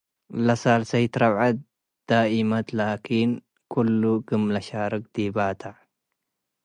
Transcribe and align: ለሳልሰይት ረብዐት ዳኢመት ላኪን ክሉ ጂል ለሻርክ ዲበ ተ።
ለሳልሰይት 0.45 1.13
ረብዐት 1.21 1.57
ዳኢመት 2.09 2.67
ላኪን 2.77 3.31
ክሉ 3.71 4.01
ጂል 4.27 4.43
ለሻርክ 4.53 5.03
ዲበ 5.13 5.37
ተ። 5.61 5.61